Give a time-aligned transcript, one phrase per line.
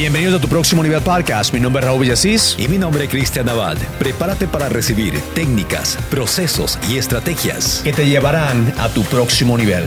[0.00, 1.52] Bienvenidos a tu próximo nivel podcast.
[1.52, 2.54] Mi nombre es Raúl Villasís.
[2.56, 3.76] Y mi nombre es Cristian Navad.
[3.98, 9.84] Prepárate para recibir técnicas, procesos y estrategias que te llevarán a tu próximo nivel.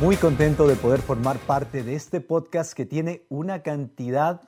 [0.00, 4.42] Muy contento de poder formar parte de este podcast que tiene una cantidad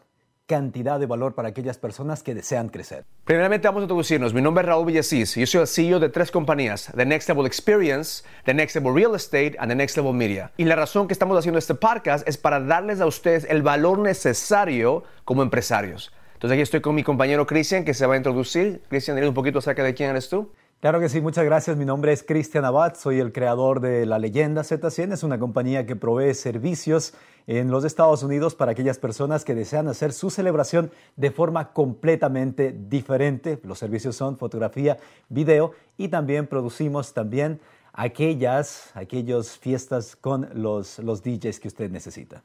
[0.46, 3.04] cantidad de valor para aquellas personas que desean crecer.
[3.24, 4.34] Primeramente vamos a introducirnos.
[4.34, 5.34] Mi nombre es Raúl Villasís.
[5.36, 9.14] Yo soy el CEO de tres compañías, The Next Level Experience, The Next Level Real
[9.14, 10.52] Estate and The Next Level Media.
[10.56, 13.98] Y la razón que estamos haciendo este podcast es para darles a ustedes el valor
[13.98, 16.12] necesario como empresarios.
[16.34, 18.82] Entonces aquí estoy con mi compañero Cristian que se va a introducir.
[18.88, 20.52] Cristian, dile un poquito acerca de quién eres tú.
[20.80, 21.76] Claro que sí, muchas gracias.
[21.76, 25.14] Mi nombre es Cristian Abad, soy el creador de La Leyenda Z100.
[25.14, 27.14] Es una compañía que provee servicios
[27.46, 32.72] en los Estados Unidos para aquellas personas que desean hacer su celebración de forma completamente
[32.72, 33.58] diferente.
[33.64, 37.60] Los servicios son fotografía, video y también producimos también
[37.94, 42.42] aquellas, aquellas fiestas con los, los DJs que usted necesita.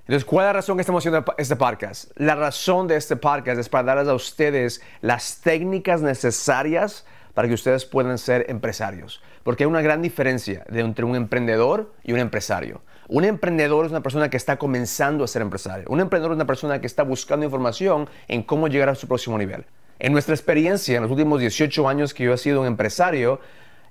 [0.00, 2.10] Entonces, ¿cuál es la razón que estamos haciendo este podcast?
[2.16, 7.54] La razón de este podcast es para darles a ustedes las técnicas necesarias para que
[7.54, 9.22] ustedes puedan ser empresarios.
[9.42, 12.82] Porque hay una gran diferencia entre un emprendedor y un empresario.
[13.08, 15.86] Un emprendedor es una persona que está comenzando a ser empresario.
[15.88, 19.38] Un emprendedor es una persona que está buscando información en cómo llegar a su próximo
[19.38, 19.64] nivel.
[19.98, 23.40] En nuestra experiencia, en los últimos 18 años que yo he sido un empresario,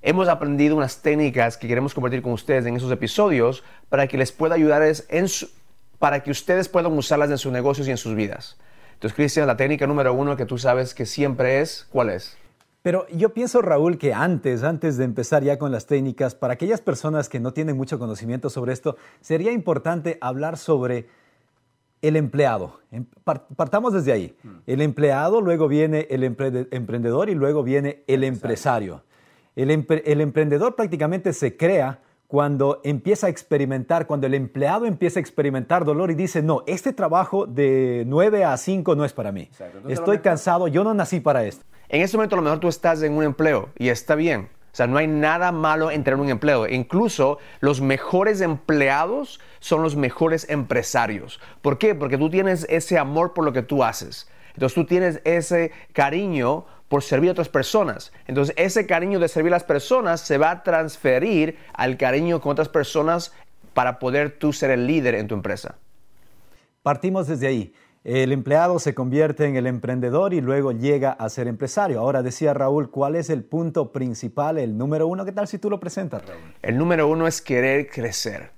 [0.02, 4.32] hemos aprendido unas técnicas que queremos compartir con ustedes en esos episodios para que les
[4.32, 5.26] pueda ayudar en
[6.00, 8.58] para que ustedes puedan usarlas en sus negocios y en sus vidas.
[8.94, 12.38] Entonces, Cristian, la técnica número uno que tú sabes que siempre es, ¿cuál es?
[12.88, 16.80] Pero yo pienso, Raúl, que antes, antes de empezar ya con las técnicas, para aquellas
[16.80, 21.10] personas que no tienen mucho conocimiento sobre esto, sería importante hablar sobre
[22.02, 22.80] el empleado.
[22.94, 24.38] Em, partamos desde ahí.
[24.42, 24.50] Mm.
[24.68, 29.04] El empleado, luego viene el emprendedor y luego viene el empresario.
[29.58, 35.22] El, el emprendedor prácticamente se crea cuando empieza a experimentar, cuando el empleado empieza a
[35.22, 39.50] experimentar dolor y dice, no, este trabajo de 9 a 5 no es para mí.
[39.90, 41.66] Estoy cansado, yo no nací para esto.
[41.90, 44.50] En ese momento a lo mejor tú estás en un empleo y está bien.
[44.72, 46.68] O sea, no hay nada malo en tener un empleo.
[46.68, 51.40] Incluso los mejores empleados son los mejores empresarios.
[51.62, 51.96] ¿Por qué?
[51.96, 54.30] Porque tú tienes ese amor por lo que tú haces.
[54.54, 58.12] Entonces tú tienes ese cariño por servir a otras personas.
[58.28, 62.52] Entonces ese cariño de servir a las personas se va a transferir al cariño con
[62.52, 63.34] otras personas
[63.74, 65.76] para poder tú ser el líder en tu empresa.
[66.84, 67.74] Partimos desde ahí.
[68.08, 72.00] El empleado se convierte en el emprendedor y luego llega a ser empresario.
[72.00, 75.26] Ahora decía Raúl, ¿cuál es el punto principal, el número uno?
[75.26, 76.40] ¿Qué tal si tú lo presentas, Raúl?
[76.62, 78.52] El número uno es querer crecer.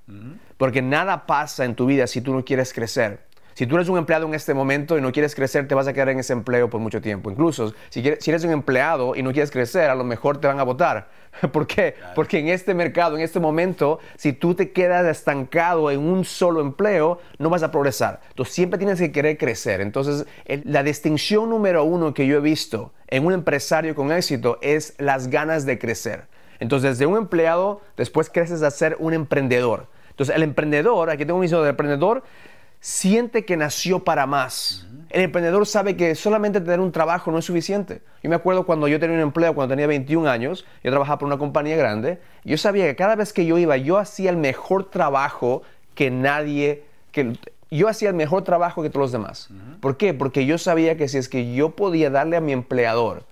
[0.58, 3.22] Porque nada pasa en tu vida si tú no quieres crecer.
[3.60, 5.92] Si tú eres un empleado en este momento y no quieres crecer, te vas a
[5.92, 7.30] quedar en ese empleo por mucho tiempo.
[7.30, 10.64] Incluso si, eres un empleado y no quieres crecer, a lo mejor te van a
[10.64, 11.10] votar.
[11.52, 11.96] ¿Por qué?
[12.16, 16.62] Porque en este mercado, en este momento, si tú te quedas estancado en un solo
[16.62, 18.22] empleo, no vas a progresar.
[18.34, 19.82] Tú siempre tienes que querer crecer.
[19.82, 20.26] Entonces,
[20.64, 25.28] la distinción número uno que yo he visto en un empresario con éxito es las
[25.28, 26.28] ganas de crecer.
[26.62, 29.88] Entonces, de un empleado, después creces a ser un emprendedor.
[30.12, 32.24] Entonces, el emprendedor, aquí tengo un inicio de emprendedor,
[32.80, 34.88] siente que nació para más.
[35.10, 38.02] El emprendedor sabe que solamente tener un trabajo no es suficiente.
[38.24, 41.28] Yo me acuerdo cuando yo tenía un empleo, cuando tenía 21 años, yo trabajaba por
[41.28, 44.90] una compañía grande, yo sabía que cada vez que yo iba, yo hacía el mejor
[44.90, 45.64] trabajo
[45.96, 47.38] que nadie, que
[47.72, 49.50] yo hacía el mejor trabajo que todos los demás.
[49.82, 50.14] ¿Por qué?
[50.14, 53.24] Porque yo sabía que si es que yo podía darle a mi empleador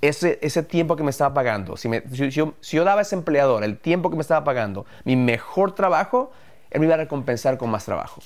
[0.00, 3.16] ese, ese tiempo que me estaba pagando, si, si, yo, si yo daba a ese
[3.16, 6.30] empleador el tiempo que me estaba pagando, mi mejor trabajo,
[6.70, 8.22] él me iba a recompensar con más trabajo.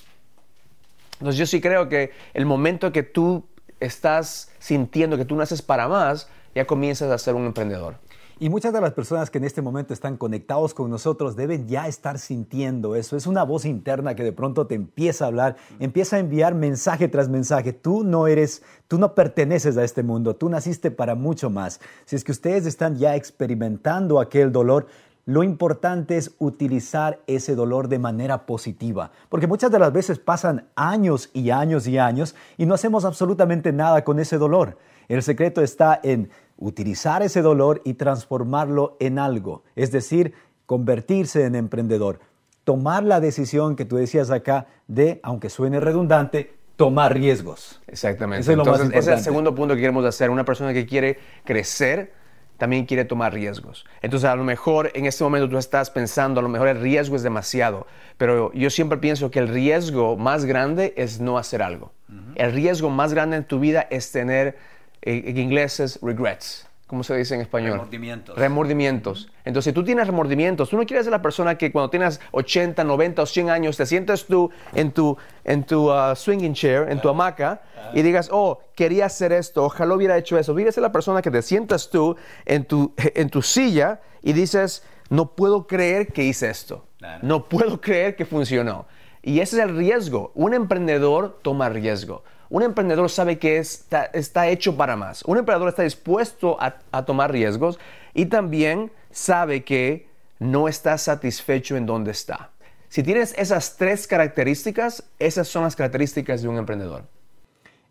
[1.20, 3.44] Entonces yo sí creo que el momento que tú
[3.78, 7.96] estás sintiendo que tú naces para más, ya comienzas a ser un emprendedor.
[8.42, 11.86] Y muchas de las personas que en este momento están conectados con nosotros deben ya
[11.86, 13.14] estar sintiendo eso.
[13.14, 17.06] Es una voz interna que de pronto te empieza a hablar, empieza a enviar mensaje
[17.08, 17.74] tras mensaje.
[17.74, 21.82] Tú no eres, tú no perteneces a este mundo, tú naciste para mucho más.
[22.06, 24.86] Si es que ustedes están ya experimentando aquel dolor,
[25.26, 30.66] lo importante es utilizar ese dolor de manera positiva, porque muchas de las veces pasan
[30.74, 34.78] años y años y años y no hacemos absolutamente nada con ese dolor.
[35.08, 40.34] El secreto está en utilizar ese dolor y transformarlo en algo, es decir,
[40.66, 42.20] convertirse en emprendedor,
[42.64, 47.80] tomar la decisión que tú decías acá de, aunque suene redundante, tomar riesgos.
[47.86, 48.52] Exactamente.
[48.52, 50.30] Entonces, ese es el segundo punto que queremos hacer.
[50.30, 52.19] Una persona que quiere crecer
[52.60, 53.86] también quiere tomar riesgos.
[54.02, 57.16] Entonces a lo mejor en este momento tú estás pensando, a lo mejor el riesgo
[57.16, 57.86] es demasiado,
[58.18, 61.90] pero yo siempre pienso que el riesgo más grande es no hacer algo.
[62.34, 64.58] El riesgo más grande en tu vida es tener,
[65.00, 66.68] eh, en inglés es regrets.
[66.90, 67.74] ¿Cómo se dice en español?
[67.74, 68.36] Remordimientos.
[68.36, 69.28] Remordimientos.
[69.44, 72.82] Entonces, si tú tienes remordimientos, tú no quieres ser la persona que cuando tienes 80,
[72.82, 77.00] 90 o 100 años te sientes tú en tu, en tu uh, swinging chair, en
[77.00, 77.62] tu hamaca,
[77.94, 80.52] y digas, oh, quería hacer esto, ojalá hubiera hecho eso.
[80.52, 84.82] Quieres ser la persona que te sientas tú en tu, en tu silla y dices,
[85.10, 86.86] no puedo creer que hice esto.
[87.22, 88.86] No puedo creer que funcionó.
[89.22, 90.32] Y ese es el riesgo.
[90.34, 92.24] Un emprendedor toma riesgo.
[92.48, 95.22] Un emprendedor sabe que está, hecho para más.
[95.22, 97.78] Un emprendedor está dispuesto a, a tomar riesgos
[98.12, 100.08] y también sabe que
[100.38, 102.50] no está satisfecho en donde está.
[102.88, 107.04] Si tienes esas tres características, esas son las características de un emprendedor.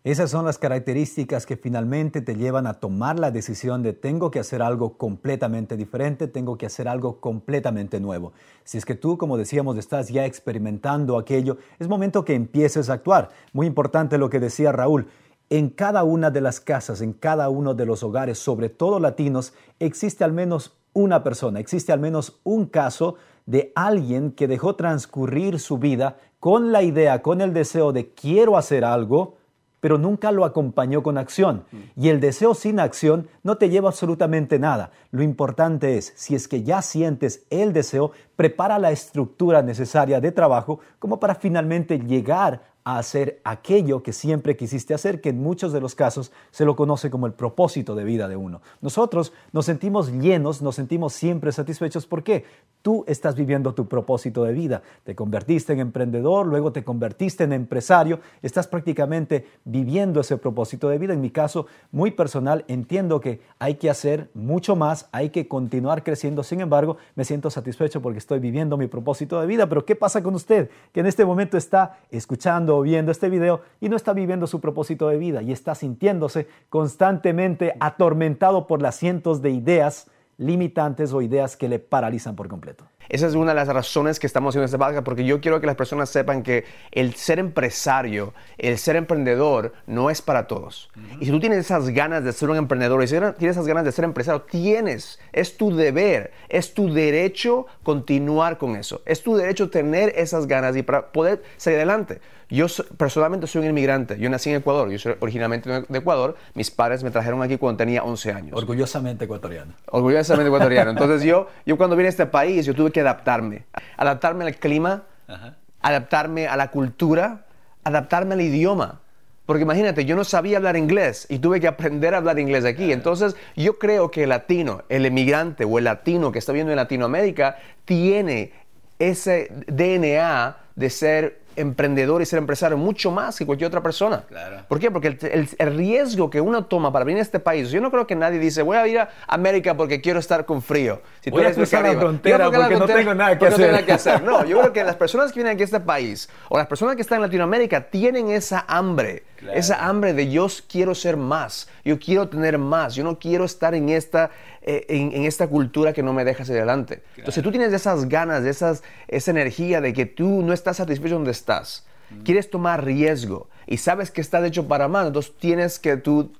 [0.02, 4.38] Esas son las características que finalmente te llevan a tomar la decisión de tengo que
[4.38, 8.32] hacer algo completamente diferente, tengo que hacer algo completamente nuevo.
[8.64, 12.94] Si es que tú, como decíamos, estás ya experimentando aquello, es momento que empieces a
[12.94, 13.28] actuar.
[13.52, 15.06] Muy importante lo que decía Raúl.
[15.50, 19.52] En cada una de las casas, en cada uno de los hogares, sobre todo latinos,
[19.80, 25.60] existe al menos una persona, existe al menos un caso de alguien que dejó transcurrir
[25.60, 29.39] su vida con la idea, con el deseo de quiero hacer algo,
[29.80, 31.64] pero nunca lo acompañó con acción.
[31.96, 34.90] Y el deseo sin acción no te lleva absolutamente nada.
[35.10, 40.32] Lo importante es, si es que ya sientes el deseo, prepara la estructura necesaria de
[40.32, 45.72] trabajo como para finalmente llegar a hacer aquello que siempre quisiste hacer, que en muchos
[45.72, 48.62] de los casos se lo conoce como el propósito de vida de uno.
[48.80, 52.06] Nosotros nos sentimos llenos, nos sentimos siempre satisfechos.
[52.06, 52.44] ¿Por qué?
[52.82, 54.82] Tú estás viviendo tu propósito de vida.
[55.04, 60.98] Te convertiste en emprendedor, luego te convertiste en empresario, estás prácticamente viviendo ese propósito de
[60.98, 61.12] vida.
[61.12, 66.02] En mi caso, muy personal, entiendo que hay que hacer mucho más, hay que continuar
[66.02, 66.42] creciendo.
[66.42, 69.68] Sin embargo, me siento satisfecho porque estoy viviendo mi propósito de vida.
[69.68, 73.88] Pero ¿qué pasa con usted que en este momento está escuchando viendo este video y
[73.88, 79.42] no está viviendo su propósito de vida y está sintiéndose constantemente atormentado por las cientos
[79.42, 80.08] de ideas
[80.38, 82.84] limitantes o ideas que le paralizan por completo.
[83.10, 85.66] Esa es una de las razones que estamos haciendo esta podcast, porque yo quiero que
[85.66, 90.90] las personas sepan que el ser empresario, el ser emprendedor, no es para todos.
[91.18, 93.84] Y si tú tienes esas ganas de ser un emprendedor y si tienes esas ganas
[93.84, 99.02] de ser empresario, tienes, es tu deber, es tu derecho continuar con eso.
[99.04, 102.20] Es tu derecho tener esas ganas y para poder salir adelante.
[102.50, 102.66] Yo
[102.96, 104.18] personalmente soy un inmigrante.
[104.18, 104.90] Yo nací en Ecuador.
[104.90, 106.36] Yo soy originalmente de Ecuador.
[106.54, 108.58] Mis padres me trajeron aquí cuando tenía 11 años.
[108.58, 109.72] Orgullosamente ecuatoriano.
[109.86, 110.90] Orgullosamente ecuatoriano.
[110.90, 113.64] Entonces yo, yo cuando vine a este país, yo tuve que adaptarme.
[113.96, 115.56] Adaptarme al clima, Ajá.
[115.80, 117.46] adaptarme a la cultura,
[117.84, 119.00] adaptarme al idioma.
[119.46, 122.92] Porque imagínate, yo no sabía hablar inglés y tuve que aprender a hablar inglés aquí.
[122.92, 126.76] Entonces, yo creo que el latino, el emigrante o el latino que está viviendo en
[126.76, 128.52] Latinoamérica, tiene
[129.00, 134.24] ese DNA de ser emprendedor y ser empresario mucho más que cualquier otra persona.
[134.28, 134.62] Claro.
[134.68, 134.90] ¿Por qué?
[134.90, 137.90] Porque el, el- el riesgo que uno toma para venir a este país, yo no
[137.90, 141.00] creo que nadie dice, voy a ir a América porque quiero estar con frío.
[141.20, 143.30] Si tú Voy a eres de cruzar la frontera a cruzar porque no tengo nada
[143.32, 144.22] que porque no tengo nada que hacer.
[144.22, 146.96] No, yo creo que las personas que vienen aquí a este país o las personas
[146.96, 149.58] que están en Latinoamérica tienen esa hambre, Claro.
[149.58, 153.74] esa hambre de yo quiero ser más, yo quiero tener más, yo no quiero estar
[153.74, 157.02] en esta, eh, en, en esta cultura que no me deja hacia adelante.
[157.16, 161.30] Entonces tú tienes esas ganas, esas, esa energía de que tú no estás satisfecho donde
[161.30, 161.86] estás,
[162.24, 166.32] quieres tomar riesgo y sabes que estás hecho para más, entonces tienes que tú,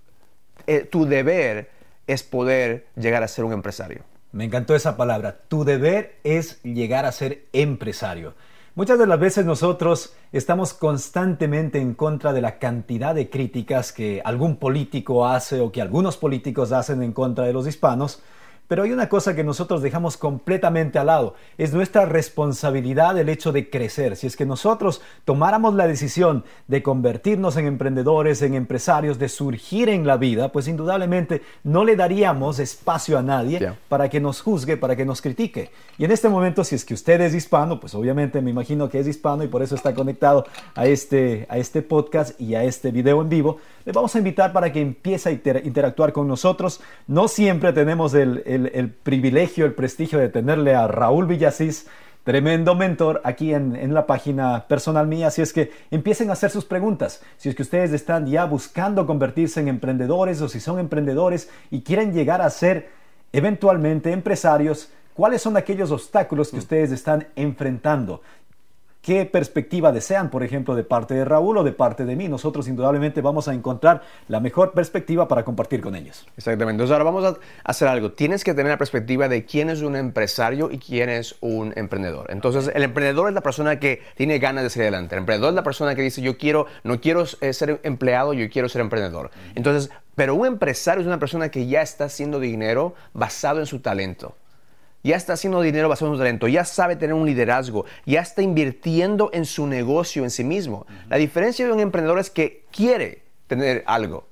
[0.67, 1.71] eh, tu deber
[2.07, 4.03] es poder llegar a ser un empresario.
[4.33, 5.39] Me encantó esa palabra.
[5.49, 8.35] Tu deber es llegar a ser empresario.
[8.77, 14.23] Muchas de las veces nosotros estamos constantemente en contra de la cantidad de críticas que
[14.25, 18.23] algún político hace o que algunos políticos hacen en contra de los hispanos,
[18.71, 23.51] pero hay una cosa que nosotros dejamos completamente al lado, es nuestra responsabilidad el hecho
[23.51, 24.15] de crecer.
[24.15, 29.89] Si es que nosotros tomáramos la decisión de convertirnos en emprendedores, en empresarios, de surgir
[29.89, 34.77] en la vida, pues indudablemente no le daríamos espacio a nadie para que nos juzgue,
[34.77, 35.73] para que nos critique.
[35.99, 39.01] Y en este momento, si es que usted es hispano, pues obviamente me imagino que
[39.01, 40.47] es hispano y por eso está conectado
[40.77, 44.53] a este, a este podcast y a este video en vivo, le vamos a invitar
[44.53, 46.81] para que empiece a inter- interactuar con nosotros.
[47.07, 51.87] No siempre tenemos el, el- el privilegio, el prestigio de tenerle a Raúl Villasís,
[52.25, 55.29] tremendo mentor aquí en, en la página personal mía.
[55.29, 57.23] Así es que empiecen a hacer sus preguntas.
[57.39, 61.81] Si es que ustedes están ya buscando convertirse en emprendedores o si son emprendedores y
[61.81, 62.91] quieren llegar a ser
[63.33, 68.21] eventualmente empresarios, ¿cuáles son aquellos obstáculos que ustedes están enfrentando?
[69.03, 72.29] ¿Qué perspectiva desean, por ejemplo, de parte de Raúl o de parte de mí?
[72.29, 76.27] Nosotros indudablemente vamos a encontrar la mejor perspectiva para compartir con ellos.
[76.37, 76.73] Exactamente.
[76.73, 78.13] Entonces ahora vamos a hacer algo.
[78.13, 82.31] Tienes que tener la perspectiva de quién es un empresario y quién es un emprendedor.
[82.31, 85.15] Entonces el emprendedor es la persona que tiene ganas de salir adelante.
[85.15, 88.51] El emprendedor es la persona que dice yo quiero, no quiero eh, ser empleado, yo
[88.51, 89.31] quiero ser emprendedor.
[89.55, 93.81] Entonces Pero un empresario es una persona que ya está haciendo dinero basado en su
[93.81, 94.37] talento.
[95.03, 98.43] Ya está haciendo dinero basado en su talento, ya sabe tener un liderazgo, ya está
[98.43, 100.87] invirtiendo en su negocio, en sí mismo.
[101.09, 104.29] La diferencia de un emprendedor es que quiere tener algo,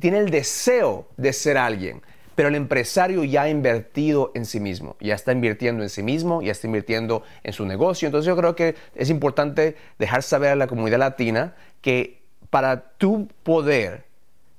[0.00, 2.02] tiene el deseo de ser alguien,
[2.34, 6.40] pero el empresario ya ha invertido en sí mismo, ya está invirtiendo en sí mismo,
[6.40, 8.06] ya está invirtiendo en su negocio.
[8.06, 13.26] Entonces yo creo que es importante dejar saber a la comunidad latina que para tu
[13.42, 14.04] poder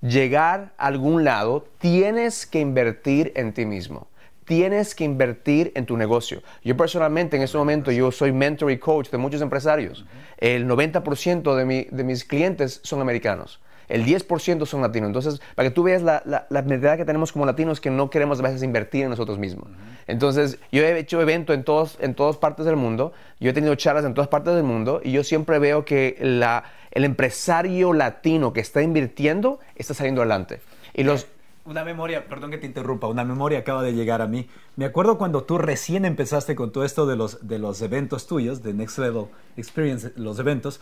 [0.01, 4.08] llegar a algún lado, tienes que invertir en ti mismo.
[4.49, 6.41] Tienes que invertir en tu negocio.
[6.63, 10.07] Yo personalmente en este momento yo soy mentor y coach de muchos empresarios.
[10.39, 15.07] El 90% de, de mis clientes son americanos el 10% son latinos.
[15.07, 18.43] Entonces, para que tú veas la, la, que tenemos como latinos que no queremos a
[18.43, 19.67] veces invertir en nosotros mismos.
[20.07, 23.75] Entonces, yo he hecho eventos en, todos, en todas partes del mundo, yo he tenido
[23.75, 28.53] charlas en todas partes del mundo y yo siempre veo que la, el empresario latino
[28.53, 30.61] que está invirtiendo está saliendo adelante.
[30.93, 31.27] Y los,
[31.69, 34.49] una memoria, perdón que te interrumpa, una memoria acaba de llegar a mí.
[34.75, 38.63] Me acuerdo cuando tú recién empezaste con todo esto de los, de los eventos tuyos,
[38.63, 40.81] de Next Level Experience, los eventos,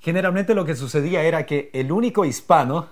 [0.00, 2.86] generalmente lo que sucedía era que el único hispano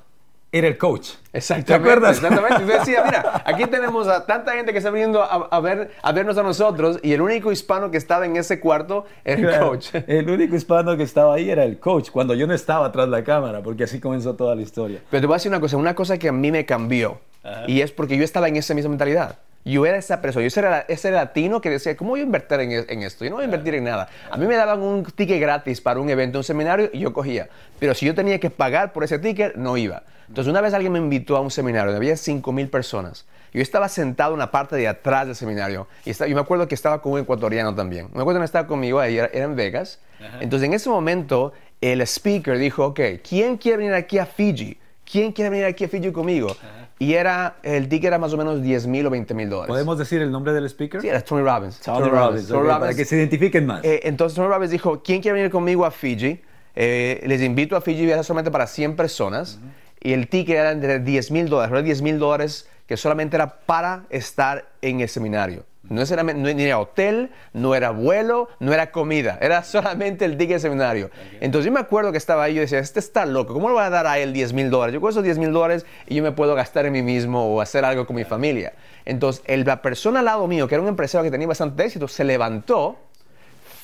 [0.52, 1.10] era el coach.
[1.32, 1.66] Exactamente.
[1.66, 2.16] ¿Te acuerdas?
[2.16, 2.66] Exactamente.
[2.66, 6.38] Yo decía, mira, aquí tenemos a tanta gente que está viniendo a, ver, a vernos
[6.38, 9.88] a nosotros y el único hispano que estaba en ese cuarto era el coach.
[10.06, 13.10] El único hispano que estaba ahí era el coach, cuando yo no estaba atrás de
[13.10, 15.00] la cámara, porque así comenzó toda la historia.
[15.10, 17.20] Pero te voy a decir una cosa, una cosa que a mí me cambió,
[17.66, 19.38] y es porque yo estaba en esa misma mentalidad.
[19.64, 22.70] Yo era esa persona, yo era ese latino que decía, ¿cómo voy a invertir en,
[22.88, 23.24] en, esto?
[23.24, 24.08] Yo no voy a invertir en nada.
[24.30, 27.48] A mí me daban un ticket gratis para un evento, un seminario, y yo cogía.
[27.80, 30.04] Pero si yo tenía que pagar por ese ticket, no iba.
[30.28, 33.26] Entonces, una vez alguien me invitó a un seminario donde había 5 mil personas.
[33.52, 35.88] Yo estaba sentado en la parte de atrás del seminario.
[36.04, 38.08] Y yo me acuerdo que estaba con un ecuatoriano también.
[38.12, 39.98] Me acuerdo que estaba conmigo, ahí era, en Vegas.
[40.40, 44.78] Entonces, en ese momento, el speaker dijo, ok, ¿quién quiere venir aquí a Fiji?
[45.10, 46.56] ¿Quién quiere venir aquí a Fiji conmigo?
[46.98, 49.68] Y era, el ticket era más o menos 10 mil o 20 mil dólares.
[49.68, 51.02] ¿Podemos decir el nombre del speaker?
[51.02, 51.78] Sí, era Tony Robbins.
[51.80, 53.84] Tony, Robbins, para que se identifiquen más.
[53.84, 56.40] Eh, entonces Tony Robbins dijo, ¿quién quiere venir conmigo a Fiji?
[56.74, 59.58] Eh, les invito a Fiji, viajar solamente para 100 personas.
[60.00, 61.72] Y el ticket era de 10 mil dólares.
[61.72, 65.64] Era 10 mil dólares que solamente era para estar en el seminario.
[65.88, 70.58] No era, no era hotel, no era vuelo, no era comida, era solamente el ticket
[70.58, 71.10] seminario.
[71.40, 73.74] Entonces yo me acuerdo que estaba ahí y yo decía, este está loco, ¿cómo le
[73.74, 74.94] voy a dar a él 10 mil dólares?
[74.94, 77.60] Yo con esos 10 mil dólares y yo me puedo gastar en mí mismo o
[77.60, 78.72] hacer algo con mi familia.
[79.04, 82.24] Entonces la persona al lado mío, que era un empresario que tenía bastante éxito, se
[82.24, 82.96] levantó,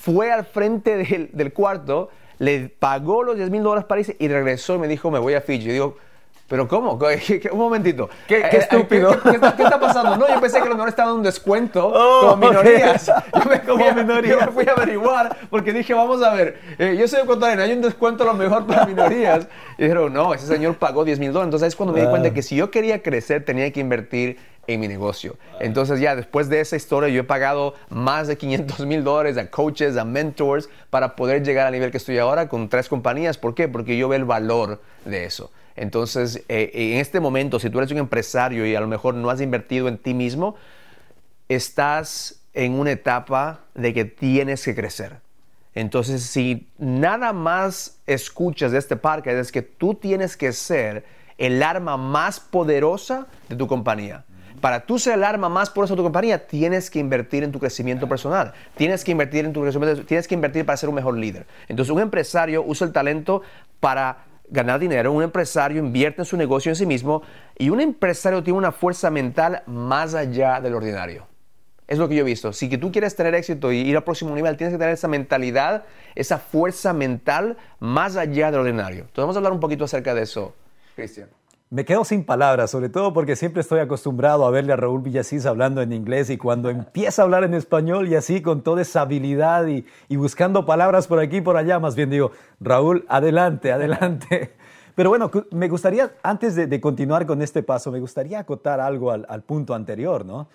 [0.01, 4.27] fue al frente del, del cuarto, le pagó los 10 mil dólares para irse y
[4.27, 5.67] regresó y me dijo, me voy a Fiji.
[5.67, 5.97] Yo digo,
[6.49, 6.99] ¿Pero cómo?
[7.53, 8.11] Un momentito.
[8.29, 9.19] Qué, eh, estúpido.
[9.23, 10.17] ¿Qué, está, pasando?
[10.17, 13.07] No, yo pensé que los menores estaban un descuento oh, como minorías.
[13.35, 14.33] Yo me, como minoría.
[14.33, 17.73] yo me fui a averiguar porque dije, vamos a ver, eh, yo soy ecuatoriano, hay
[17.73, 19.47] un descuento a lo mejor para minorías.
[19.79, 21.47] Y dijeron, no, ese señor pagó 10 mil dólares.
[21.49, 22.35] Entonces es cuando me di cuenta ah.
[22.35, 25.37] que si yo quería crecer tenía que invertir en mi negocio.
[25.61, 29.51] Entonces ya después de esa historia yo he pagado más de 500 mil dólares a
[29.51, 33.39] coaches, a mentors para poder llegar al nivel que estoy ahora con tres compañías.
[33.39, 33.69] ¿Por qué?
[33.69, 35.51] Porque yo veo el valor de eso.
[35.77, 39.31] Entonces, eh, en este momento, si tú eres un empresario y a lo mejor no
[39.31, 40.57] has invertido en ti mismo,
[41.49, 45.21] estás en una etapa de que tienes que crecer.
[45.75, 51.05] Entonces, si nada más escuchas de este parque, es que tú tienes que ser
[51.39, 54.25] el arma más poderosa de tu compañía.
[54.61, 57.59] Para tú ser el arma más poderosa de tu compañía, tienes que invertir en tu
[57.59, 58.53] crecimiento personal.
[58.77, 61.47] Tienes que invertir en tu crecimiento, tienes que invertir para ser un mejor líder.
[61.69, 63.43] Entonces, un empresario usa el talento
[63.81, 67.23] para ganar dinero, un empresario invierte en su negocio en sí mismo
[67.59, 71.27] y un empresario tiene una fuerza mental más allá del ordinario.
[71.89, 72.53] Es lo que yo he visto.
[72.53, 75.85] Si tú quieres tener éxito y ir al próximo nivel, tienes que tener esa mentalidad,
[76.15, 79.01] esa fuerza mental más allá del ordinario.
[79.01, 80.55] Entonces vamos a hablar un poquito acerca de eso,
[80.95, 81.29] Cristian.
[81.73, 85.47] Me quedo sin palabras, sobre todo porque siempre estoy acostumbrado a verle a Raúl Villasís
[85.47, 89.01] hablando en inglés y cuando empieza a hablar en español y así con toda esa
[89.01, 94.53] habilidad y, buscando palabras por aquí y por allá, más bien digo, Raúl, adelante, adelante.
[94.95, 99.25] Pero bueno, me gustaría, antes de, continuar con este paso, me gustaría acotar algo al,
[99.27, 100.49] al punto anterior, ¿no?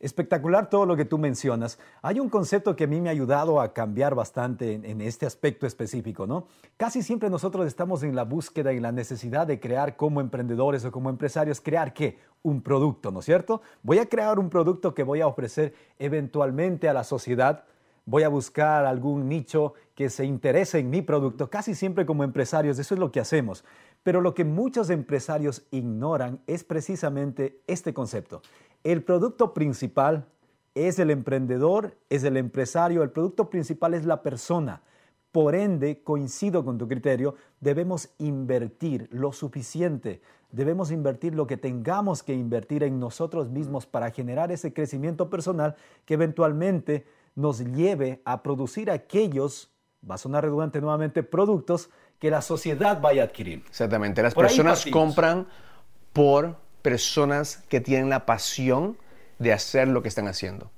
[0.00, 1.78] Espectacular todo lo que tú mencionas.
[2.00, 5.66] Hay un concepto que a mí me ha ayudado a cambiar bastante en, este aspecto
[5.66, 6.46] específico, ¿no?
[6.78, 10.90] Casi siempre nosotros estamos en la búsqueda y la necesidad de crear como emprendedores o
[10.90, 12.18] como empresarios, crear qué?
[12.42, 13.60] Un producto, ¿no es cierto?
[13.82, 17.64] Voy a crear un producto que voy a ofrecer eventualmente a la sociedad.
[18.06, 21.50] Voy a buscar algún nicho que se interese en mi producto.
[21.50, 23.64] Casi siempre como empresarios, eso es lo que hacemos.
[24.02, 28.42] Pero lo que muchos empresarios ignoran es precisamente este concepto.
[28.82, 30.26] El producto principal
[30.74, 34.82] es el emprendedor, es el empresario, el producto principal es la persona.
[35.32, 42.22] Por ende, coincido con tu criterio, debemos invertir lo suficiente, debemos invertir lo que tengamos
[42.22, 48.42] que invertir en nosotros mismos para generar ese crecimiento personal que eventualmente nos lleve a
[48.42, 49.70] producir aquellos,
[50.08, 51.90] va a sonar redundante nuevamente, productos
[52.20, 53.64] que la sociedad vaya a adquirir.
[53.68, 55.46] Exactamente, las personas compran
[56.12, 58.96] por personas que tienen la pasión
[59.38, 60.70] de hacer lo que están haciendo.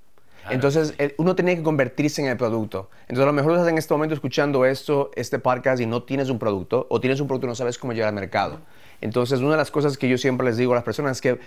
[0.51, 2.91] Entonces, uno tiene que convertirse en el producto.
[3.03, 6.31] Entonces, a lo mejor estás en este momento escuchando esto, este podcast y no tienes
[6.31, 8.61] un producto, o tienes un producto y no sabes cómo llegar al mercado.
[9.01, 11.39] Entonces, una de las cosas que yo siempre les digo a las personas es que,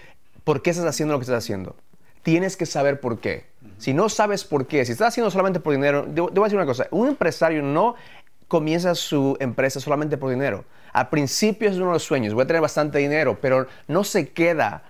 [0.44, 1.76] ¿por qué estás haciendo lo que estás haciendo?
[2.24, 3.46] Tienes que saber por qué.
[3.78, 6.66] Si no sabes por qué, si estás haciendo solamente por dinero, debo, debo decir una
[6.66, 7.96] cosa, un empresario no
[8.48, 10.66] comienza su empresa solamente por dinero.
[10.94, 14.30] Al principio es uno de los sueños, voy a tener bastante dinero, pero no se
[14.30, 14.84] queda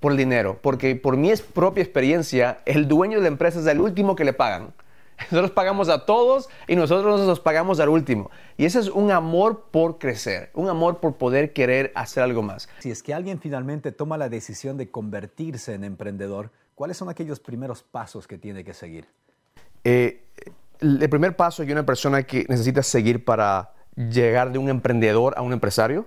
[0.00, 3.80] por el dinero, porque por mi propia experiencia, el dueño de la empresa es el
[3.80, 4.74] último que le pagan.
[5.30, 8.30] Nosotros pagamos a todos y nosotros nos pagamos al último.
[8.58, 12.68] Y ese es un amor por crecer, un amor por poder querer hacer algo más.
[12.80, 17.40] Si es que alguien finalmente toma la decisión de convertirse en emprendedor, ¿cuáles son aquellos
[17.40, 19.06] primeros pasos que tiene que seguir?
[19.84, 20.25] Eh,
[21.00, 25.42] el primer paso de una persona que necesita seguir para llegar de un emprendedor a
[25.42, 26.06] un empresario.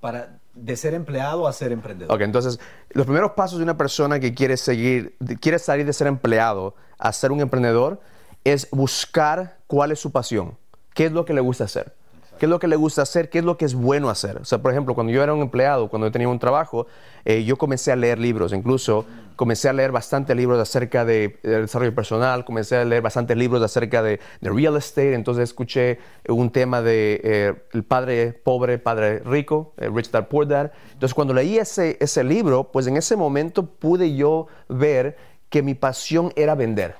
[0.00, 2.14] Para de ser empleado a ser emprendedor.
[2.14, 2.60] Ok, entonces,
[2.90, 7.12] los primeros pasos de una persona que quiere seguir, quiere salir de ser empleado a
[7.12, 8.00] ser un emprendedor
[8.44, 10.56] es buscar cuál es su pasión,
[10.94, 11.94] qué es lo que le gusta hacer.
[12.42, 13.30] ¿Qué es lo que le gusta hacer?
[13.30, 14.38] ¿Qué es lo que es bueno hacer?
[14.38, 16.88] O sea, por ejemplo, cuando yo era un empleado, cuando yo tenía un trabajo,
[17.24, 18.52] eh, yo comencé a leer libros.
[18.52, 19.06] Incluso
[19.36, 24.02] comencé a leer bastante libros acerca de, desarrollo personal, comencé a leer bastante libros acerca
[24.02, 25.14] de, real estate.
[25.14, 30.48] Entonces escuché un tema de eh, el padre pobre, padre rico, eh, Rich Dad Poor
[30.48, 30.72] Dad.
[30.94, 35.16] Entonces cuando leí ese, ese libro, pues en ese momento pude yo ver
[35.48, 36.96] que mi pasión era vender.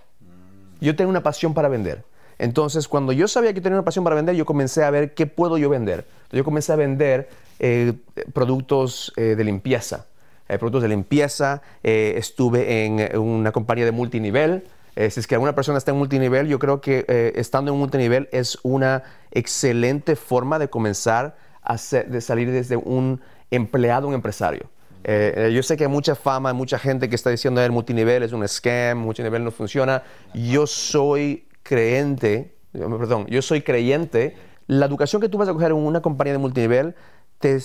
[0.80, 2.04] Yo tengo una pasión para vender.
[2.42, 5.26] Entonces, cuando yo sabía que tenía una pasión para vender, yo comencé a ver qué
[5.28, 6.04] puedo yo vender.
[6.32, 7.28] yo comencé a vender
[7.60, 7.92] eh,
[8.32, 10.06] productos eh, de limpieza.
[10.48, 11.62] Eh, productos de limpieza.
[11.84, 14.64] estuve en una compañía de multinivel.
[14.96, 18.58] si es que alguna persona está en multinivel, yo creo que estando en multinivel es
[18.64, 23.20] una excelente forma de comenzar a de salir desde un
[23.52, 24.68] empleado un empresario.
[25.04, 28.32] yo sé que hay mucha fama, mucha gente que está diciendo que el multinivel es
[28.32, 30.02] un scam, multinivel no funciona.
[30.34, 35.78] Yo soy creyente, perdón, yo soy creyente, la educación que tú vas a coger en
[35.78, 36.94] una compañía de multinivel
[37.38, 37.58] te,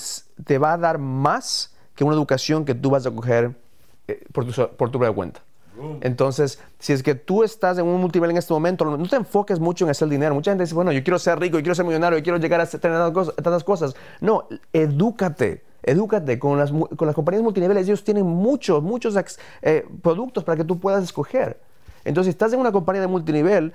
[0.46, 3.56] te va a dar más que una educación que tú vas a coger
[4.08, 5.42] eh, por, tu, por tu propia cuenta.
[6.02, 9.60] Entonces, si es que tú estás en un multinivel en este momento, no te enfoques
[9.60, 10.34] mucho en hacer dinero.
[10.34, 12.62] Mucha gente dice, bueno, yo quiero ser rico, yo quiero ser millonario, yo quiero llegar
[12.62, 13.96] a tener tantas cosas.
[14.20, 15.64] No, edúcate.
[15.84, 17.88] Edúcate con las, con las compañías multiniveles.
[17.88, 19.16] Ellos tienen muchos, muchos
[19.62, 21.62] eh, productos para que tú puedas escoger.
[22.04, 23.74] Entonces, estás en una compañía de multinivel,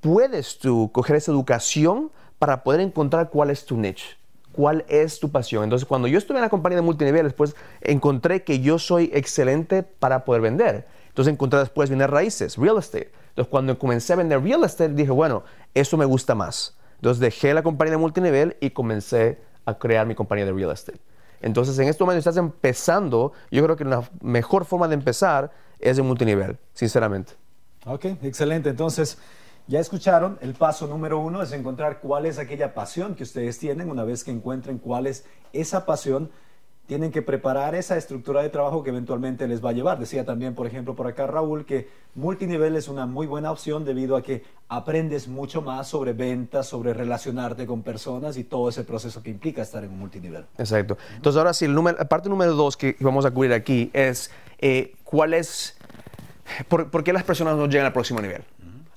[0.00, 4.16] puedes tú coger esa educación para poder encontrar cuál es tu niche,
[4.52, 5.64] cuál es tu pasión.
[5.64, 9.82] Entonces, cuando yo estuve en la compañía de multinivel, después encontré que yo soy excelente
[9.82, 10.86] para poder vender.
[11.08, 13.10] Entonces, encontré después vender raíces, real estate.
[13.30, 16.76] Entonces, cuando comencé a vender real estate, dije, bueno, eso me gusta más.
[16.96, 21.00] Entonces, dejé la compañía de multinivel y comencé a crear mi compañía de real estate.
[21.42, 25.96] Entonces, en este momento estás empezando, yo creo que la mejor forma de empezar es
[25.96, 27.34] de multinivel, sinceramente.
[27.86, 28.68] Ok, excelente.
[28.68, 29.18] Entonces,
[29.68, 33.90] ya escucharon, el paso número uno es encontrar cuál es aquella pasión que ustedes tienen.
[33.90, 36.30] Una vez que encuentren cuál es esa pasión,
[36.86, 39.98] tienen que preparar esa estructura de trabajo que eventualmente les va a llevar.
[39.98, 44.16] Decía también, por ejemplo, por acá Raúl, que multinivel es una muy buena opción debido
[44.16, 49.22] a que aprendes mucho más sobre ventas, sobre relacionarte con personas y todo ese proceso
[49.22, 50.44] que implica estar en un multinivel.
[50.58, 50.96] Exacto.
[51.16, 55.34] Entonces, ahora sí, la parte número dos que vamos a cubrir aquí es eh, cuál
[55.34, 55.76] es
[56.68, 58.42] ¿Por, qué las personas no llegan al próximo nivel?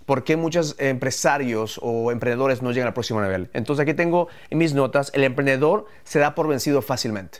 [0.05, 3.49] ¿Por qué muchos empresarios o emprendedores no llegan al próximo nivel?
[3.53, 7.39] Entonces aquí tengo en mis notas, el emprendedor se da por vencido fácilmente.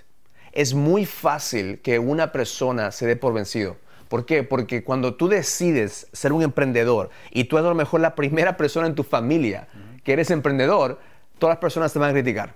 [0.51, 3.77] Es muy fácil que una persona se dé por vencido.
[4.07, 4.43] ¿Por qué?
[4.43, 8.57] Porque cuando tú decides ser un emprendedor y tú eres a lo mejor la primera
[8.57, 9.67] persona en tu familia
[10.03, 10.99] que eres emprendedor,
[11.37, 12.53] todas las personas te van a criticar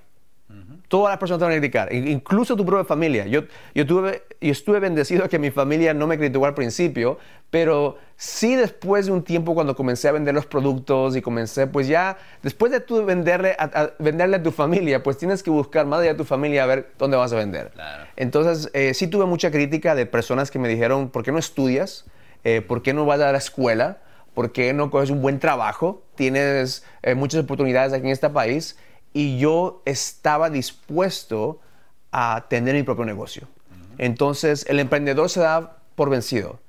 [0.94, 3.26] Todas las personas te van a criticar, incluso tu propia familia.
[3.26, 7.18] Yo, yo, tuve, yo estuve bendecido que mi familia no me criticó al principio,
[7.50, 11.88] pero sí después de un tiempo cuando comencé a vender los productos y comencé, pues
[11.88, 16.02] ya, después de tú venderle a, venderle a tu familia, pues tienes que buscar más
[16.02, 17.72] allá de tu familia a ver dónde vas a vender.
[18.16, 22.06] Entonces, eh, sí tuve mucha crítica de personas que me dijeron, ¿por qué no estudias?
[22.44, 23.98] Eh, ¿Por qué no vas a la escuela?
[24.36, 26.04] ¿Por qué no coges un buen trabajo?
[26.14, 28.78] Tienes eh, muchas oportunidades aquí en este país
[29.14, 31.60] y yo estaba dispuesto
[32.12, 33.48] a tener mi propio negocio.
[33.98, 36.60] Entonces, el emprendedor se da por vencido.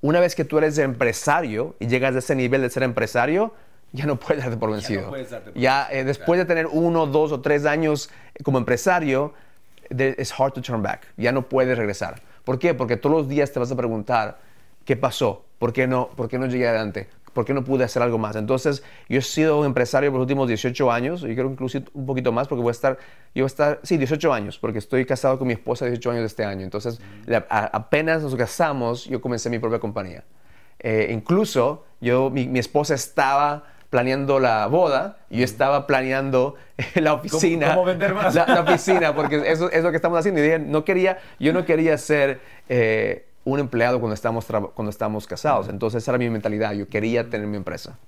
[0.00, 3.52] Una vez que tú eres empresario y llegas a ese nivel de ser empresario,
[3.92, 5.02] ya no puedes darte por vencido.
[5.02, 8.10] Ya, puedes darte por ya eh, después de tener uno, dos o tres años
[8.44, 9.34] como empresario,
[9.90, 11.06] es hard to turn back.
[11.16, 12.22] Ya no puedes regresar.
[12.44, 12.74] ¿Por qué?
[12.74, 14.38] Porque todos los días te vas a preguntar,
[14.84, 15.44] ¿qué pasó?
[15.58, 17.08] ¿Por qué no, por qué no llegué adelante?
[17.38, 18.34] ¿Por qué no pude hacer algo más?
[18.34, 22.04] Entonces, yo he sido un empresario por los últimos 18 años, y creo incluso un
[22.04, 22.98] poquito más, porque voy a estar,
[23.32, 26.22] yo voy a estar, sí, 18 años, porque estoy casado con mi esposa 18 años
[26.22, 26.64] de este año.
[26.64, 27.00] Entonces,
[27.48, 30.24] apenas nos casamos, yo comencé mi propia compañía.
[30.80, 36.56] Eh, incluso, yo, mi, esposa estaba planeando la boda y yo estaba planeando
[36.96, 37.68] la oficina.
[37.68, 38.34] ¿Cómo, vender más?
[38.34, 40.40] La, oficina, porque eso es lo que estamos haciendo.
[40.40, 45.26] Y dije, no quería, yo no quería ser eh, un empleado cuando estamos, cuando estamos
[45.26, 45.68] casados.
[45.68, 46.72] Entonces esa era mi mentalidad.
[46.72, 47.98] Yo quería tener mi empresa.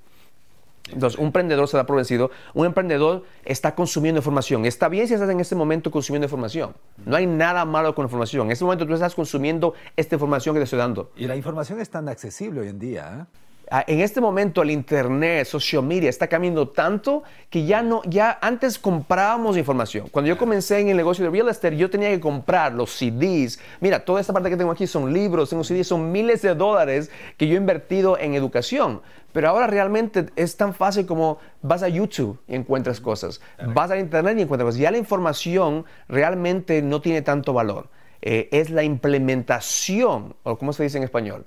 [0.93, 2.31] Entonces, un emprendedor se da por vencido.
[2.53, 4.67] Un emprendedor está consumiendo información.
[4.67, 6.75] Está bien si estás en este momento consumiendo información.
[7.05, 8.47] No hay nada malo con información.
[8.47, 11.13] En este momento tú estás consumiendo esta información que te estoy dando.
[11.17, 13.19] Y la información es tan accesible hoy en día.
[13.21, 13.39] ¿eh?
[13.73, 18.37] Ah, en este momento el internet, social media está cambiando tanto que ya no, ya
[18.43, 20.09] antes comprábamos información.
[20.09, 23.61] Cuando yo comencé en el negocio de real estate, yo tenía que comprar los CDs.
[23.81, 27.13] Mira, toda esta parte que tengo aquí son libros, tengo CDs, son miles de dólares
[27.37, 29.03] que yo he invertido en educación.
[29.33, 33.41] Pero ahora realmente es tan fácil como vas a YouTube y encuentras cosas,
[33.73, 34.81] vas a internet y encuentras cosas.
[34.81, 37.89] Ya la información realmente no tiene tanto valor.
[38.21, 41.47] Eh, es la implementación, o cómo se dice en español,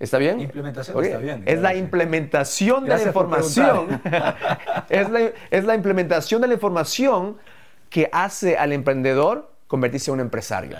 [0.00, 0.40] ¿Está bien?
[0.40, 1.42] Implementación está bien.
[1.46, 4.00] Es la implementación de la información.
[4.88, 7.36] es, la, es la implementación de la información
[7.90, 10.76] que hace al emprendedor convertirse en un empresario.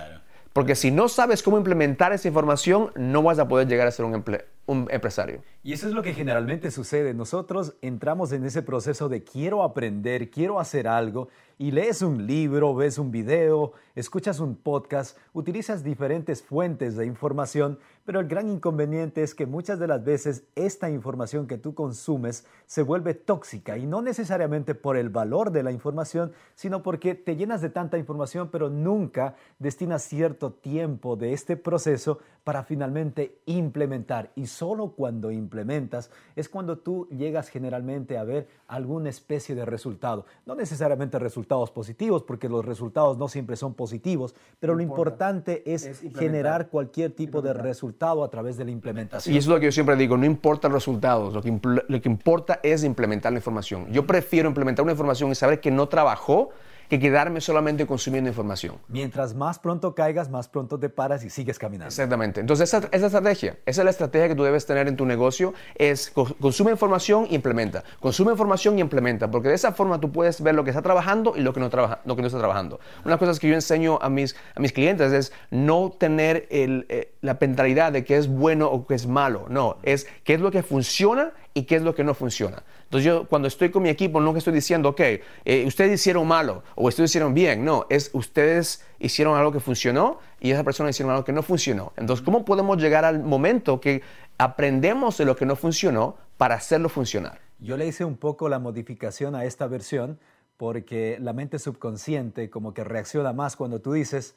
[0.54, 4.06] Porque si no sabes cómo implementar esa información, no vas a poder llegar a ser
[4.06, 4.24] un,
[4.66, 5.42] un, empresario.
[5.62, 7.14] Y eso es lo que generalmente sucede.
[7.14, 11.28] Nosotros entramos en ese proceso de quiero aprender, quiero hacer algo,
[11.60, 17.78] y lees un libro, ves un video, escuchas un podcast, utilizas diferentes fuentes de información,
[18.06, 22.46] pero el gran inconveniente es que muchas de las veces esta información que tú consumes
[22.64, 27.36] se vuelve tóxica y no necesariamente por el valor de la información, sino porque te
[27.36, 34.30] llenas de tanta información, pero nunca destinas cierto tiempo de este proceso para finalmente implementar.
[34.34, 40.24] Y solo cuando implementas es cuando tú llegas generalmente a ver alguna especie de resultado.
[40.46, 46.00] No necesariamente resultado positivos, porque los resultados no siempre son positivos, pero lo importante es,
[46.16, 49.34] generar cualquier tipo de resultado a través de la implementación.
[49.34, 51.58] Y eso es lo que yo siempre digo, no importa los resultados, lo que,
[51.88, 53.90] lo que importa es implementar la información.
[53.90, 56.50] Yo prefiero implementar una información y saber que no trabajó
[56.90, 58.74] que quedarme solamente consumiendo información.
[58.88, 61.86] Mientras más pronto caigas, más pronto te paras y sigues caminando.
[61.86, 62.40] Exactamente.
[62.40, 65.54] Entonces, esa, esa estrategia, esa es la estrategia que tú debes tener en tu negocio,
[65.76, 67.84] es consume información e implementa.
[68.00, 71.34] Consume información y implementa, porque de esa forma tú puedes ver lo que está trabajando
[71.36, 72.80] y lo que no, trabaja, lo que no está trabajando.
[73.04, 77.14] Una cosa que yo enseño a mis, a mis clientes es no tener el, eh,
[77.20, 79.46] la mentalidad de que es bueno o que es malo.
[79.48, 82.62] No, es qué es lo que funciona y qué es lo que no funciona.
[82.84, 86.26] Entonces yo cuando estoy con mi equipo no que estoy diciendo, ok, eh, ustedes hicieron
[86.26, 90.90] malo o ustedes hicieron bien, no, es ustedes hicieron algo que funcionó y esa persona
[90.90, 91.92] hicieron algo que no funcionó.
[91.96, 94.02] Entonces, ¿cómo podemos llegar al momento que
[94.38, 97.40] aprendemos de lo que no funcionó para hacerlo funcionar?
[97.58, 100.18] Yo le hice un poco la modificación a esta versión
[100.56, 104.34] porque la mente subconsciente como que reacciona más cuando tú dices,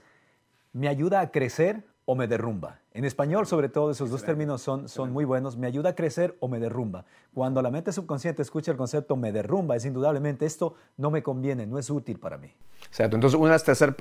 [0.71, 2.79] me ayuda a crecer o me derrumba.
[2.93, 5.57] En español, sobre todo, esos dos términos son, son muy buenos.
[5.57, 7.05] Me ayuda a crecer o me derrumba.
[7.33, 11.65] Cuando la mente subconsciente escucha el concepto me derrumba, es indudablemente esto no me conviene,
[11.65, 12.53] no es útil para mí.
[12.85, 13.15] Exacto.
[13.15, 13.39] Entonces,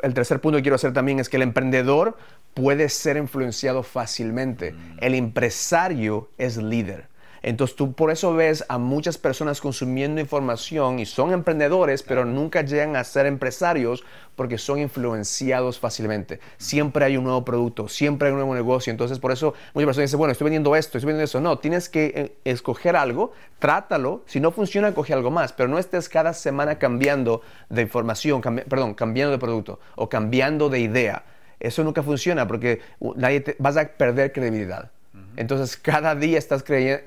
[0.03, 2.17] el tercer punto que quiero hacer también es que el emprendedor
[2.55, 4.73] puede ser influenciado fácilmente.
[4.73, 4.97] Mm.
[5.01, 7.12] El empresario es líder.
[7.43, 12.63] Entonces tú por eso ves a muchas personas consumiendo información y son emprendedores, pero nunca
[12.63, 14.05] llegan a ser empresarios
[14.37, 16.41] porque son influenciados fácilmente.
[16.57, 18.91] Siempre hay un nuevo producto, siempre hay un nuevo negocio.
[18.91, 21.41] Entonces por eso muchas personas dicen, bueno, estoy vendiendo esto, estoy vendiendo eso.
[21.41, 24.23] No, tienes que eh, escoger algo, trátalo.
[24.27, 25.53] Si no funciona, coge algo más.
[25.53, 30.79] Pero no estés cada semana cambiando de información, perdón, cambiando de producto o cambiando de
[30.79, 31.25] idea.
[31.59, 32.81] Eso nunca funciona porque
[33.17, 34.91] nadie vas a perder credibilidad.
[35.37, 37.03] Entonces cada día estás creyendo,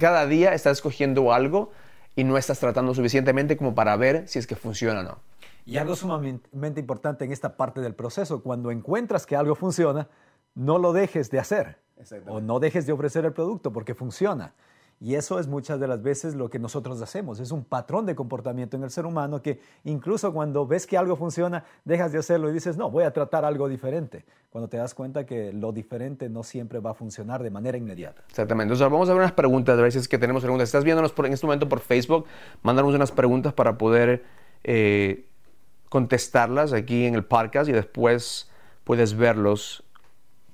[0.00, 1.70] cada día estás escogiendo algo
[2.14, 5.18] y no estás tratando suficientemente como para ver si es que funciona o no.
[5.64, 10.08] Y algo sumamente importante en esta parte del proceso, cuando encuentras que algo funciona,
[10.54, 11.78] no lo dejes de hacer
[12.26, 14.54] o no dejes de ofrecer el producto porque funciona.
[14.98, 17.38] Y eso es muchas de las veces lo que nosotros hacemos.
[17.38, 21.16] Es un patrón de comportamiento en el ser humano que incluso cuando ves que algo
[21.16, 24.24] funciona, dejas de hacerlo y dices, no, voy a tratar algo diferente.
[24.48, 28.22] Cuando te das cuenta que lo diferente no siempre va a funcionar de manera inmediata.
[28.28, 28.72] Exactamente.
[28.72, 30.68] Entonces vamos a ver unas preguntas, a veces que tenemos preguntas.
[30.68, 32.24] Si estás viéndonos por, en este momento por Facebook,
[32.62, 34.24] mándanos unas preguntas para poder
[34.64, 35.26] eh,
[35.90, 38.50] contestarlas aquí en el podcast y después
[38.84, 39.85] puedes verlos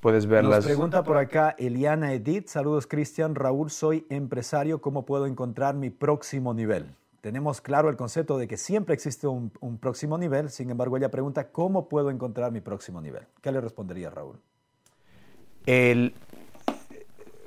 [0.02, 0.56] puedes verlas.
[0.56, 2.48] Nos pregunta por acá Eliana Edith.
[2.48, 3.36] Saludos, Cristian.
[3.36, 4.80] Raúl, soy empresario.
[4.80, 6.94] ¿Cómo puedo encontrar mi próximo nivel?
[7.20, 10.50] Tenemos claro el concepto de que siempre existe un, un próximo nivel.
[10.50, 13.22] Sin embargo, ella pregunta, ¿cómo puedo encontrar mi próximo nivel?
[13.40, 14.40] ¿Qué le respondería Raúl?
[15.66, 16.12] El,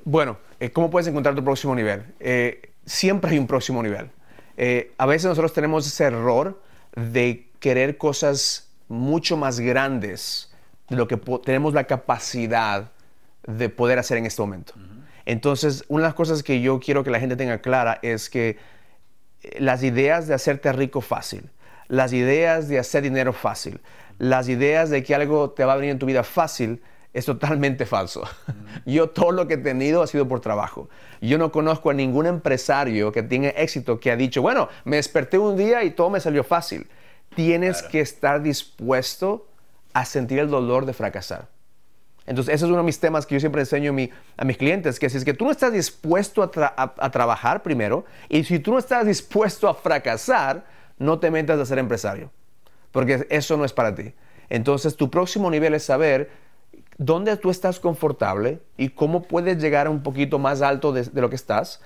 [0.06, 2.14] bueno, eh, ¿cómo puedes encontrar tu próximo nivel?
[2.20, 4.10] Eh, siempre hay un próximo nivel.
[4.56, 6.58] Eh, a veces nosotros tenemos ese error
[6.94, 10.55] de querer cosas mucho más grandes
[10.88, 12.92] de lo que tenemos la capacidad
[13.46, 14.74] de poder hacer en este momento.
[15.24, 18.58] Entonces, una de las cosas que yo quiero que la gente tenga clara es que
[19.58, 21.50] las ideas de hacerte rico fácil,
[21.88, 23.80] las ideas de hacer dinero fácil,
[24.18, 27.86] las ideas de que algo te va a venir en tu vida fácil, es totalmente
[27.86, 28.22] falso.
[28.84, 30.88] Yo todo lo que he tenido ha sido por trabajo.
[31.20, 35.38] Yo no conozco a ningún empresario que tenga éxito que ha dicho, bueno, me desperté
[35.38, 36.86] un día y todo me salió fácil.
[37.34, 39.48] Tienes que estar dispuesto
[39.96, 41.48] a sentir el dolor de fracasar.
[42.26, 43.96] Entonces, ese es uno de mis temas que yo siempre enseño
[44.36, 48.44] a, mis clientes, que si es que tú no estás dispuesto a, trabajar primero, y
[48.44, 50.66] si tú no estás dispuesto a fracasar,
[50.98, 52.30] no te metas a ser empresario,
[52.92, 54.12] porque eso no es para ti.
[54.50, 56.30] Entonces, tu próximo nivel es saber
[56.98, 61.30] dónde tú estás confortable y cómo puedes llegar a un poquito más alto de, lo
[61.30, 61.80] que estás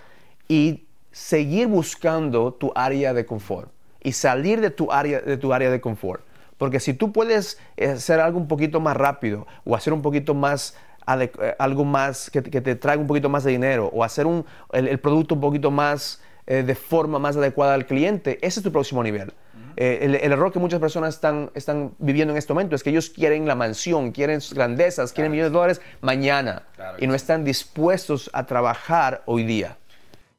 [0.49, 3.71] y seguir buscando tu área de confort
[4.03, 6.25] y salir de tu área de, tu área de confort.
[6.61, 10.35] Porque si tú puedes eh, hacer algo un poquito más rápido o hacer un poquito
[10.35, 10.77] más
[11.19, 14.99] eh, algo más que, te traiga un poquito más de dinero o hacer un, el,
[15.01, 19.03] producto un poquito más eh, de forma más adecuada al cliente, ese es tu próximo
[19.03, 19.33] nivel.
[19.77, 23.09] Eh, el, error que muchas personas están, están viviendo en este momento es que ellos
[23.09, 26.65] quieren la mansión, quieren grandezas, quieren millones de dólares mañana
[26.99, 29.79] y no están dispuestos a trabajar hoy día.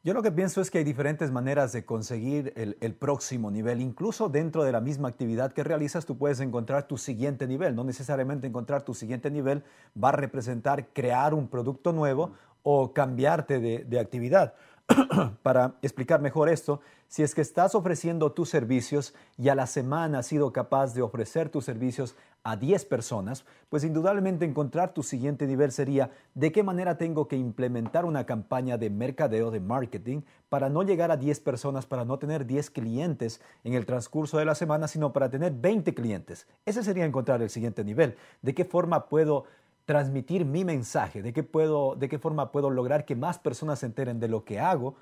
[0.03, 3.81] Yo lo que pienso es que hay diferentes maneras de conseguir el, próximo nivel.
[3.81, 7.75] Incluso dentro de la misma actividad que realizas, tú puedes encontrar tu siguiente nivel.
[7.75, 9.63] No necesariamente encontrar tu siguiente nivel
[10.03, 12.31] va a representar crear un producto nuevo
[12.63, 14.55] o cambiarte de actividad.
[15.43, 20.19] Para explicar mejor esto, si es que estás ofreciendo tus servicios y a la semana
[20.19, 25.45] has sido capaz de ofrecer tus servicios a 10 personas, pues indudablemente encontrar tu siguiente
[25.45, 30.69] nivel sería de qué manera tengo que implementar una campaña de mercadeo, de marketing, para
[30.69, 34.55] no llegar a 10 personas, para no tener 10 clientes en el transcurso de la
[34.55, 36.47] semana, sino para tener 20 clientes.
[36.65, 38.15] Ese sería encontrar el siguiente nivel.
[38.41, 39.45] ¿De qué forma puedo
[39.85, 41.21] transmitir mi mensaje?
[41.21, 44.43] ¿De qué, puedo, ¿De qué forma puedo lograr que más personas se enteren de lo
[44.43, 44.95] que hago?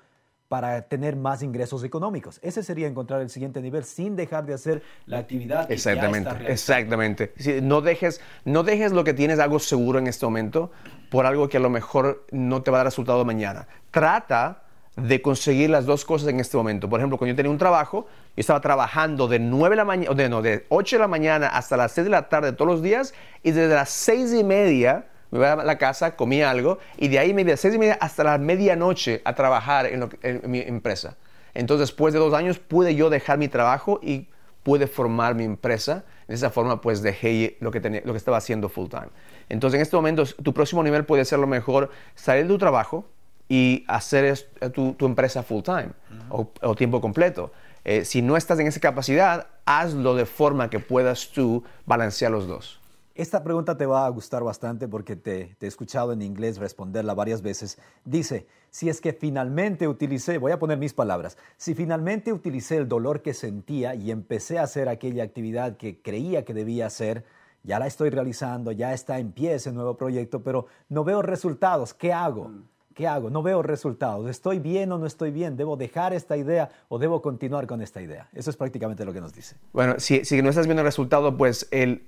[0.50, 2.40] para tener más ingresos económicos.
[2.42, 5.68] Ese sería encontrar el siguiente nivel sin dejar de hacer la actividad.
[5.68, 7.32] Que exactamente, exactamente.
[7.62, 10.72] no, dejes, no dejes lo que tienes algo seguro en este momento
[11.08, 13.68] por algo que a lo mejor no te va a dar resultado mañana.
[13.92, 14.64] Trata
[14.96, 16.88] de conseguir las dos cosas en este momento.
[16.88, 20.14] Por ejemplo, cuando yo tenía un trabajo, yo estaba trabajando de 9 de la mañana,
[20.14, 22.82] de, no, de 8 de la mañana hasta las 6 de la tarde todos los
[22.82, 27.08] días y desde las 6 y media me iba a la casa, comía algo y
[27.08, 30.60] de ahí me iba de seis y media hasta la medianoche a trabajar en, mi
[30.60, 31.16] empresa.
[31.54, 34.28] Entonces, después de dos años, pude yo dejar mi trabajo y
[34.62, 36.04] pude formar mi empresa.
[36.28, 39.08] De esa forma, pues dejé lo que, tenía, lo que estaba haciendo full time.
[39.48, 43.06] Entonces, en este momento, tu próximo nivel puede ser lo mejor salir de tu trabajo
[43.50, 44.38] y hacer
[44.72, 45.90] tu, empresa full time
[46.28, 47.50] o, tiempo completo.
[47.84, 52.46] Eh, si no estás en esa capacidad, hazlo de forma que puedas tú balancear los
[52.46, 52.80] dos.
[53.16, 57.42] Esta pregunta te va a gustar bastante porque te, he escuchado en inglés responderla varias
[57.42, 57.78] veces.
[58.04, 62.86] Dice, si es que finalmente utilicé, voy a poner mis palabras, si finalmente utilicé el
[62.86, 67.24] dolor que sentía y empecé a hacer aquella actividad que creía que debía hacer,
[67.64, 71.92] ya la estoy realizando, ya está en pie ese nuevo proyecto, pero no veo resultados,
[71.92, 72.50] ¿qué hago?
[72.50, 72.62] Mm.
[73.00, 73.30] ¿Qué hago?
[73.30, 74.28] No veo resultados.
[74.28, 75.56] ¿Estoy bien o no estoy bien?
[75.56, 78.28] ¿Debo dejar esta idea o debo continuar con esta idea?
[78.34, 79.56] Eso es prácticamente lo que nos dice.
[79.72, 82.02] Bueno, si, si no estás viendo el resultado, pues el,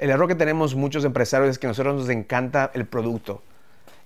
[0.00, 3.42] el error que tenemos muchos empresarios es que a nosotros nos encanta el producto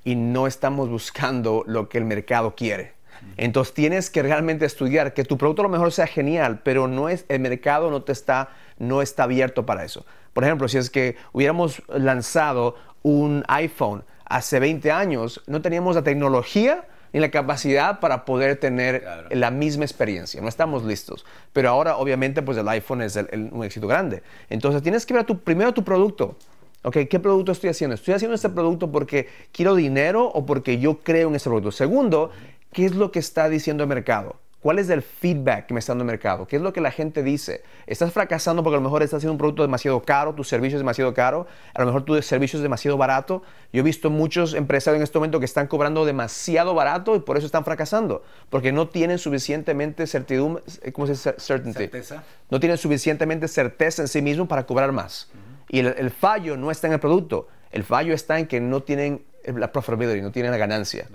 [0.05, 2.93] y no estamos buscando lo que el mercado quiere.
[3.39, 7.09] Entonces tienes que realmente estudiar que tu producto a lo mejor sea genial, pero no
[7.09, 10.05] es el mercado no te está no está abierto para eso.
[10.35, 16.03] Por ejemplo, si es que hubiéramos lanzado un iPhone hace 20 años, no teníamos la
[16.03, 20.41] tecnología ni la capacidad para poder tener la misma experiencia.
[20.41, 21.25] No estamos listos.
[21.53, 23.17] Pero ahora, obviamente, pues el iPhone es
[23.53, 24.23] un éxito grande.
[24.51, 26.37] Entonces, tienes que ver tu, primero tu producto.
[26.83, 27.95] Okay, ¿Qué producto estoy haciendo?
[27.95, 31.73] ¿Estoy haciendo este producto porque quiero dinero o porque yo creo en este producto?
[31.73, 32.31] Segundo,
[32.73, 34.37] ¿qué es lo que está diciendo el mercado?
[34.65, 36.47] ¿Cuál es el feedback que me está dando el mercado?
[36.47, 37.63] ¿Qué es lo que la gente dice?
[37.87, 40.81] ¿Estás fracasando porque a lo mejor estás haciendo un producto demasiado caro, tu servicio es
[40.81, 43.43] demasiado caro, a lo mejor tu servicio es demasiado barato?
[43.75, 47.37] Yo he visto muchos empresarios en este momento que están cobrando demasiado barato y por
[47.37, 50.63] eso están fracasando, porque no tienen suficientemente certidumbre,
[50.95, 51.35] ¿cómo se dice?
[51.37, 52.25] Certeza.
[52.49, 55.29] No tienen suficientemente certeza en sí mismos para cobrar más.
[55.69, 59.25] Y el fallo no está en el producto, El fallo está en que no tienen
[59.45, 61.07] la profitability, no tienen la ganancia.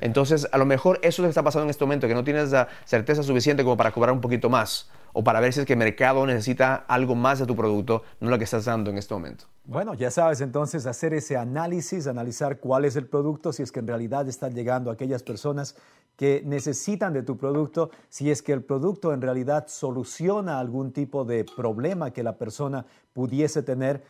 [0.00, 2.24] Entonces, a lo mejor eso es lo que está pasando en este momento, que no
[2.24, 5.66] tienes la certeza suficiente como para cobrar un poquito más o para ver si es
[5.66, 8.98] que el mercado necesita algo más de tu producto, no lo que estás dando en
[8.98, 9.44] este momento.
[9.64, 13.78] Bueno, ya sabes entonces hacer ese análisis, analizar cuál es el producto, si es que
[13.78, 15.76] en realidad están llegando a aquellas personas
[16.16, 21.24] que necesitan de tu producto, si es que el producto en realidad soluciona algún tipo
[21.24, 24.02] de problema que la persona pudiese tener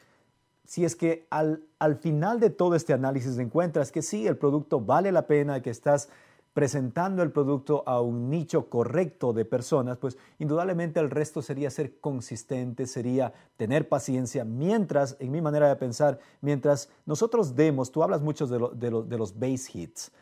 [0.67, 4.81] si es que al, al, final de todo este análisis encuentras que sí, el producto
[4.81, 6.09] vale la pena, que estás
[6.55, 11.99] presentando el producto a un nicho correcto de personas, pues indudablemente el resto sería ser
[11.99, 18.23] consistente, sería tener paciencia, mientras, en mi manera de pensar, mientras nosotros demos, tú hablas
[18.23, 20.13] mucho de, de los base hits,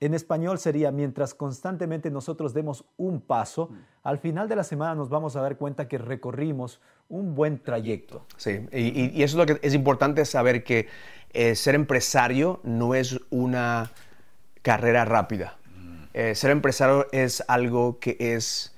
[0.00, 3.70] en español sería, mientras constantemente nosotros demos un paso,
[4.02, 8.24] al final de la semana nos vamos a dar cuenta que recorrimos un buen trayecto.
[8.36, 10.88] Sí, y, eso es lo que es importante saber que
[11.32, 13.90] eh, ser empresario no es una
[14.62, 15.56] carrera rápida.
[16.14, 18.74] Eh, ser empresario es algo que es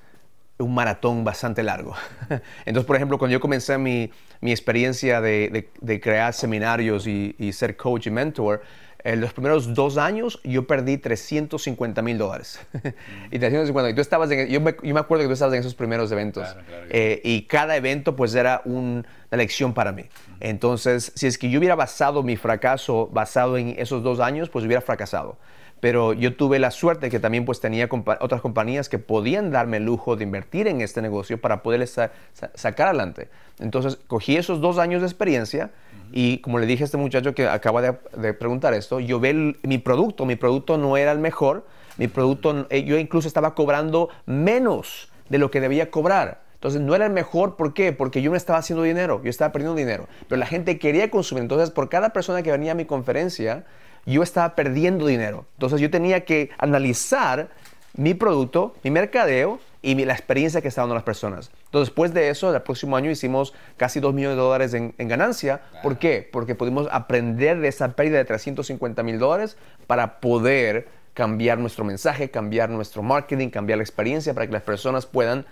[0.58, 1.94] un maratón bastante largo.
[2.64, 4.10] Entonces, por ejemplo, cuando yo comencé mi,
[4.42, 5.68] experiencia de,
[6.02, 8.62] crear seminarios y, y ser coach y mentor,
[9.04, 12.60] en los primeros dos años yo perdí 350 mil dólares.
[13.30, 15.60] y 350, y tú estabas en, yo, me, yo, me, acuerdo que tú estabas en
[15.60, 16.48] esos primeros eventos.
[16.90, 20.04] Eh, y cada evento pues era una lección para mí.
[20.40, 24.64] Entonces, si es que yo hubiera basado mi fracaso basado en esos dos años, pues
[24.64, 25.38] hubiera fracasado
[25.80, 27.88] pero yo tuve la suerte que también pues tenía
[28.20, 32.88] otras compañías que podían darme el lujo de invertir en este negocio para poder sacar
[32.88, 33.28] adelante.
[33.58, 35.70] Entonces cogí esos dos años de experiencia
[36.12, 39.78] y como le dije a este muchacho que acaba de, preguntar esto, yo ve mi
[39.78, 41.64] producto, mi producto no era el mejor,
[41.96, 46.42] mi producto, eh, yo incluso estaba cobrando menos de lo que debía cobrar.
[46.54, 47.92] Entonces no era el mejor, ¿por qué?
[47.92, 51.42] Porque yo no estaba haciendo dinero, yo estaba perdiendo dinero, pero la gente quería consumir.
[51.42, 53.64] Entonces por cada persona que venía a mi conferencia,
[54.06, 55.46] yo estaba perdiendo dinero.
[55.54, 57.50] Entonces yo tenía que analizar
[57.94, 61.50] mi producto, mi mercadeo y la experiencia que estaban dando las personas.
[61.66, 65.62] Entonces, después de eso, el próximo año hicimos casi 2 millones de dólares en, ganancia.
[65.82, 66.28] ¿Por qué?
[66.30, 72.30] Porque pudimos aprender de esa pérdida de 350 mil dólares para poder cambiar nuestro mensaje,
[72.30, 75.46] cambiar nuestro marketing, cambiar la experiencia para que las personas puedan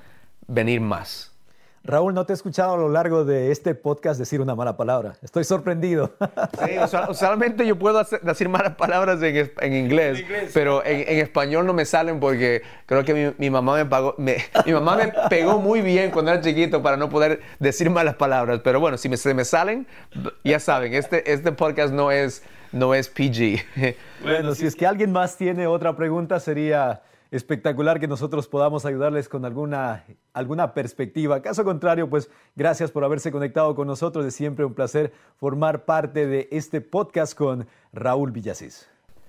[0.46, 1.32] venir más.
[1.88, 5.16] Raúl, no te he escuchado a lo largo de este podcast decir una mala palabra.
[5.22, 6.12] Estoy sorprendido.
[6.66, 6.72] Sí,
[7.08, 12.62] usualmente yo puedo decir malas palabras en, inglés, pero en, español no me salen porque
[12.84, 16.82] creo que mi, mamá me, pagó, mi mamá me pegó muy bien cuando era chiquito
[16.82, 18.60] para no poder decir malas palabras.
[18.64, 19.86] Pero bueno, si me, se me salen,
[20.44, 23.96] ya saben, este, este podcast no es, no es PG.
[24.22, 29.28] Bueno, si es que alguien más tiene otra pregunta, sería espectacular que nosotros podamos ayudarles
[29.28, 31.42] con alguna, alguna perspectiva.
[31.42, 34.24] Caso contrario, pues gracias por haberse conectado con nosotros.
[34.24, 38.88] Es siempre un placer formar parte de este podcast con Raúl Villasís.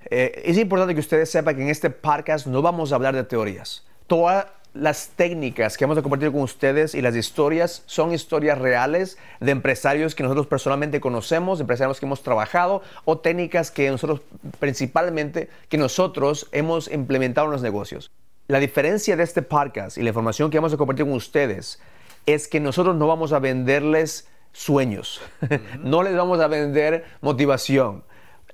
[0.09, 3.23] Eh, es importante que ustedes sepan que en este podcast no vamos a hablar de
[3.23, 3.85] teorías.
[4.07, 9.17] Toda las técnicas que vamos a compartir con ustedes y las historias son historias reales
[9.39, 14.21] de empresarios que nosotros personalmente conocemos, empresarios que hemos trabajado o técnicas que nosotros
[14.59, 18.11] principalmente que nosotros hemos implementado en los negocios.
[18.47, 21.79] La diferencia de este podcast y la información que vamos a compartir con ustedes
[22.25, 25.21] es que nosotros no vamos a venderles sueños,
[25.79, 28.03] no les vamos a vender motivación,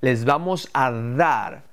[0.01, 1.63] les vamos a dar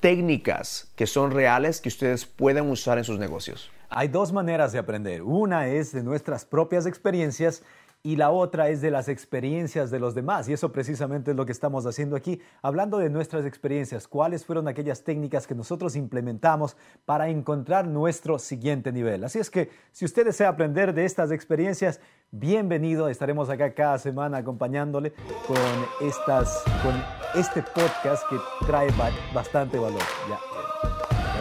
[0.00, 3.70] técnicas que son reales que ustedes pueden usar en sus negocios.
[3.94, 5.22] Hay dos maneras de aprender.
[5.22, 7.62] Una es de nuestras propias experiencias
[8.02, 10.48] y la otra es de las experiencias de los demás.
[10.48, 14.66] Y eso precisamente es lo que estamos haciendo aquí, hablando de nuestras experiencias, cuáles fueron
[14.66, 16.74] aquellas técnicas que nosotros implementamos
[17.04, 19.24] para encontrar nuestro siguiente nivel.
[19.24, 22.00] Así es que si usted desea aprender de estas experiencias,
[22.30, 23.10] bienvenido.
[23.10, 25.12] Estaremos acá cada semana acompañándole
[25.46, 26.94] con, estas, con
[27.38, 28.88] este podcast que trae
[29.34, 30.00] bastante valor.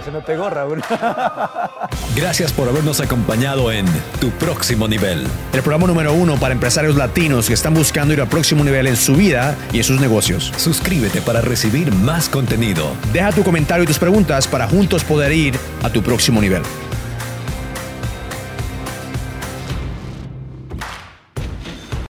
[0.03, 0.83] Se me pegó, Raúl.
[2.15, 3.85] Gracias por habernos acompañado en
[4.19, 5.25] Tu Próximo Nivel.
[5.53, 8.95] El programa número uno para empresarios latinos que están buscando ir al próximo nivel en
[8.95, 10.51] su vida y en sus negocios.
[10.57, 12.95] Suscríbete para recibir más contenido.
[13.13, 16.63] Deja tu comentario y tus preguntas para juntos poder ir a tu próximo nivel.